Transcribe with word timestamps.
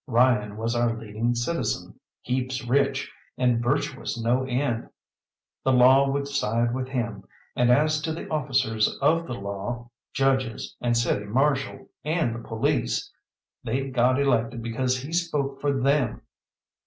Ryan 0.07 0.57
was 0.57 0.75
our 0.75 0.97
leading 0.97 1.35
citizen, 1.35 1.99
heaps 2.21 2.65
rich, 2.65 3.11
and 3.37 3.61
virtuous 3.61 4.19
no 4.19 4.43
end. 4.45 4.89
The 5.63 5.73
Law 5.73 6.09
would 6.09 6.27
side 6.27 6.73
with 6.73 6.87
him, 6.87 7.23
and 7.55 7.69
as 7.69 8.01
to 8.01 8.11
the 8.11 8.27
officers 8.29 8.97
of 8.99 9.27
the 9.27 9.35
law, 9.35 9.91
judges, 10.11 10.75
and 10.81 10.97
City 10.97 11.25
Marshal, 11.25 11.87
and 12.03 12.33
the 12.33 12.39
police 12.39 13.11
they'd 13.63 13.93
got 13.93 14.19
elected 14.19 14.63
because 14.63 14.97
he 14.97 15.13
spoke 15.13 15.61
for 15.61 15.71
them. 15.71 16.23